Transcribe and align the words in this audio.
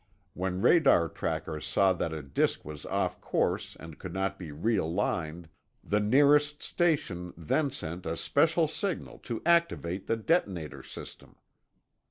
When 0.33 0.63
radar 0.63 1.07
trackers 1.09 1.63
saw 1.63 1.93
that 1.93 2.11
a 2.11 2.23
disk 2.23 2.65
was 2.65 2.87
off 2.87 3.21
course 3.21 3.77
and 3.79 3.99
could 3.99 4.15
not 4.15 4.39
be 4.39 4.49
realigned, 4.49 5.45
the 5.83 5.99
nearest 5.99 6.63
station 6.63 7.35
then 7.37 7.69
sent 7.69 8.07
a 8.07 8.17
special 8.17 8.67
signal 8.67 9.19
to 9.19 9.43
activate 9.45 10.07
the 10.07 10.17
detonator 10.17 10.81
system. 10.81 11.35